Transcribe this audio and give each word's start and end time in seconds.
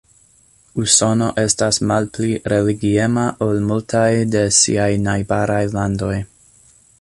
Usono 0.83 1.27
estas 1.41 1.79
malpli 1.91 2.29
religiema 2.53 3.27
ol 3.49 3.61
multaj 3.73 4.09
de 4.37 4.43
siaj 4.61 4.89
najbaraj 5.05 5.63
landoj. 5.77 6.15